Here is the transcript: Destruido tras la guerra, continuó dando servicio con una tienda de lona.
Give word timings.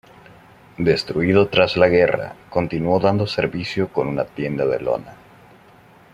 Destruido 0.79 1.47
tras 1.49 1.77
la 1.77 1.87
guerra, 1.87 2.33
continuó 2.49 2.99
dando 2.99 3.27
servicio 3.27 3.89
con 3.93 4.07
una 4.07 4.25
tienda 4.25 4.65
de 4.65 4.79
lona. 4.79 5.15